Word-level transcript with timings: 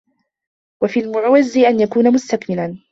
وَفِي 0.83 0.99
الْمُعْوِزِ 0.99 1.57
أَنْ 1.57 1.79
يَكُونَ 1.79 2.13
مُسْتَكْمِلًا 2.13 2.77